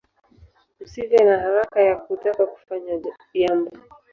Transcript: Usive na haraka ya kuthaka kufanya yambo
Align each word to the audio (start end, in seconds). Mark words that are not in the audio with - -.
Usive 0.83 1.17
na 1.27 1.35
haraka 1.43 1.77
ya 1.87 1.95
kuthaka 2.03 2.43
kufanya 2.53 2.93
yambo 3.41 3.71